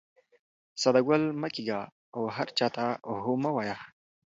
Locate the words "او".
2.15-2.21